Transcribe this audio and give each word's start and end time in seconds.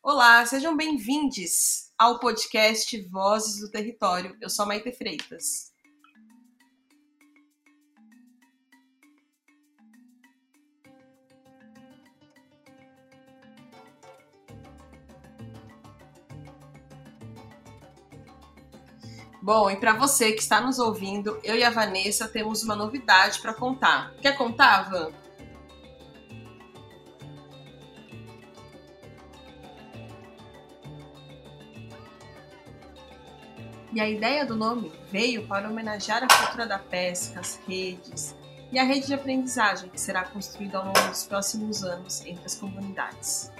Olá, 0.00 0.46
sejam 0.46 0.76
bem-vindos 0.76 1.90
ao 1.98 2.20
podcast 2.20 2.98
Vozes 3.08 3.60
do 3.60 3.68
Território. 3.68 4.36
Eu 4.40 4.48
sou 4.48 4.64
a 4.64 4.68
Maite 4.68 4.92
Freitas. 4.92 5.72
Bom, 19.42 19.68
e 19.68 19.76
para 19.76 19.94
você 19.94 20.32
que 20.32 20.40
está 20.40 20.60
nos 20.60 20.78
ouvindo, 20.78 21.40
eu 21.42 21.56
e 21.56 21.64
a 21.64 21.70
Vanessa 21.70 22.28
temos 22.28 22.62
uma 22.62 22.76
novidade 22.76 23.40
para 23.40 23.52
contar. 23.52 24.14
Quer 24.22 24.36
contar, 24.38 24.88
Van? 24.90 25.27
E 33.92 34.00
a 34.00 34.08
ideia 34.08 34.44
do 34.44 34.54
nome 34.54 34.92
veio 35.10 35.46
para 35.46 35.68
homenagear 35.68 36.22
a 36.22 36.28
cultura 36.28 36.66
da 36.66 36.78
pesca, 36.78 37.40
as 37.40 37.58
redes 37.66 38.36
e 38.70 38.78
a 38.78 38.84
rede 38.84 39.06
de 39.06 39.14
aprendizagem 39.14 39.88
que 39.88 39.98
será 39.98 40.24
construída 40.24 40.78
ao 40.78 40.84
longo 40.84 41.08
dos 41.08 41.24
próximos 41.24 41.82
anos 41.82 42.20
entre 42.26 42.44
as 42.44 42.54
comunidades. 42.54 43.50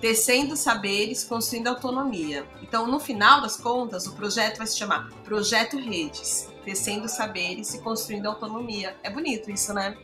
Tecendo 0.00 0.56
saberes, 0.56 1.22
construindo 1.22 1.68
autonomia. 1.68 2.44
Então, 2.62 2.86
no 2.86 2.98
final 2.98 3.42
das 3.42 3.56
contas, 3.56 4.06
o 4.06 4.16
projeto 4.16 4.58
vai 4.58 4.66
se 4.66 4.78
chamar 4.78 5.08
Projeto 5.22 5.78
Redes, 5.78 6.48
tecendo 6.64 7.06
saberes 7.06 7.74
e 7.74 7.80
construindo 7.82 8.26
autonomia. 8.26 8.96
É 9.02 9.10
bonito 9.10 9.50
isso, 9.50 9.72
né? 9.74 9.96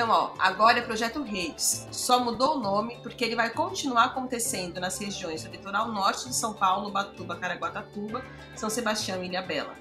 Então, 0.00 0.12
ó, 0.12 0.30
agora 0.38 0.78
é 0.78 0.80
Projeto 0.80 1.22
Redes. 1.22 1.86
Só 1.92 2.24
mudou 2.24 2.56
o 2.56 2.58
nome 2.58 2.98
porque 3.02 3.22
ele 3.22 3.36
vai 3.36 3.50
continuar 3.50 4.04
acontecendo 4.04 4.80
nas 4.80 4.98
regiões 4.98 5.44
do 5.44 5.50
litoral 5.50 5.92
norte 5.92 6.26
de 6.26 6.34
São 6.34 6.54
Paulo, 6.54 6.90
Batuba, 6.90 7.36
Caraguatatuba, 7.36 8.24
São 8.56 8.70
Sebastião 8.70 9.22
e 9.22 9.28
Ilhabela. 9.28 9.74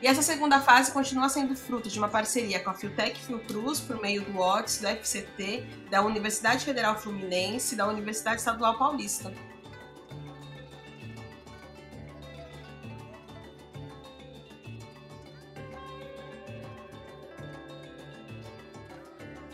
E 0.00 0.06
essa 0.06 0.22
segunda 0.22 0.60
fase 0.60 0.92
continua 0.92 1.28
sendo 1.28 1.56
fruto 1.56 1.88
de 1.88 1.98
uma 1.98 2.08
parceria 2.08 2.62
com 2.62 2.70
a 2.70 2.74
Fiotec 2.74 3.18
Fiocruz, 3.18 3.80
por 3.80 4.00
meio 4.00 4.22
do 4.22 4.38
OTS, 4.38 4.78
do 4.78 4.86
FCT, 4.86 5.66
da 5.90 6.00
Universidade 6.00 6.64
Federal 6.64 6.96
Fluminense 6.96 7.74
e 7.74 7.76
da 7.76 7.88
Universidade 7.88 8.36
Estadual 8.36 8.78
Paulista. 8.78 9.34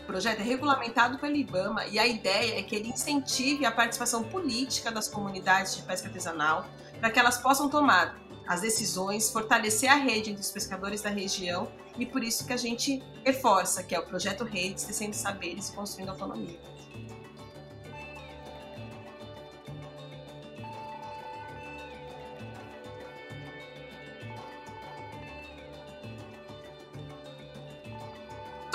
O 0.03 0.05
projeto 0.05 0.41
é 0.41 0.43
regulamentado 0.43 1.17
pelo 1.17 1.33
IBAMA 1.33 1.87
e 1.87 1.97
a 1.97 2.05
ideia 2.05 2.59
é 2.59 2.61
que 2.61 2.75
ele 2.75 2.89
incentive 2.89 3.65
a 3.65 3.71
participação 3.71 4.21
política 4.21 4.91
das 4.91 5.07
comunidades 5.07 5.77
de 5.77 5.81
pesca 5.83 6.07
artesanal 6.07 6.67
para 6.99 7.09
que 7.09 7.17
elas 7.17 7.37
possam 7.37 7.69
tomar 7.69 8.19
as 8.45 8.59
decisões, 8.59 9.31
fortalecer 9.31 9.89
a 9.89 9.95
rede 9.95 10.29
entre 10.29 10.41
os 10.41 10.51
pescadores 10.51 11.01
da 11.01 11.09
região 11.09 11.71
e 11.97 12.05
por 12.05 12.21
isso 12.21 12.45
que 12.45 12.51
a 12.51 12.57
gente 12.57 13.01
reforça 13.23 13.81
que 13.81 13.95
é 13.95 13.99
o 13.99 14.05
projeto 14.05 14.43
Redes, 14.43 14.83
tecendo 14.83 15.15
saberes 15.15 15.69
e 15.69 15.73
construindo 15.73 16.09
autonomia. 16.09 16.59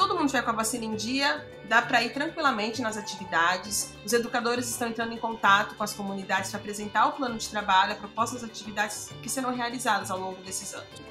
Todo 0.08 0.18
mundo 0.18 0.28
tiver 0.28 0.42
com 0.42 0.50
a 0.50 0.54
vacina 0.54 0.86
em 0.86 0.96
dia, 0.96 1.46
dá 1.68 1.82
para 1.82 2.02
ir 2.02 2.12
tranquilamente 2.14 2.80
nas 2.80 2.96
atividades. 2.96 3.92
Os 4.04 4.12
educadores 4.12 4.68
estão 4.68 4.88
entrando 4.88 5.12
em 5.12 5.18
contato 5.18 5.74
com 5.74 5.84
as 5.84 5.92
comunidades 5.92 6.50
para 6.50 6.58
apresentar 6.58 7.06
o 7.06 7.12
plano 7.12 7.36
de 7.36 7.48
trabalho, 7.48 7.92
a 7.92 7.96
proposta 7.96 8.36
das 8.36 8.44
atividades 8.44 9.10
que 9.22 9.28
serão 9.28 9.54
realizadas 9.54 10.10
ao 10.10 10.18
longo 10.18 10.42
desses 10.42 10.72
anos. 10.72 11.08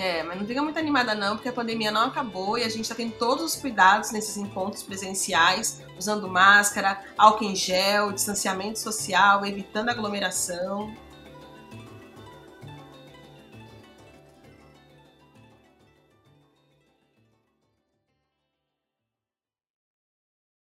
É, 0.00 0.22
mas 0.22 0.38
não 0.38 0.46
fica 0.46 0.62
muito 0.62 0.78
animada 0.78 1.14
não, 1.14 1.36
porque 1.36 1.50
a 1.50 1.52
pandemia 1.52 1.90
não 1.90 2.06
acabou 2.06 2.56
e 2.56 2.62
a 2.62 2.68
gente 2.68 2.82
está 2.82 2.94
tendo 2.94 3.12
todos 3.18 3.44
os 3.44 3.56
cuidados 3.56 4.10
nesses 4.10 4.38
encontros 4.38 4.82
presenciais, 4.82 5.82
usando 5.98 6.26
máscara, 6.28 7.04
álcool 7.18 7.44
em 7.44 7.54
gel, 7.54 8.10
distanciamento 8.10 8.78
social, 8.78 9.44
evitando 9.44 9.90
aglomeração. 9.90 10.96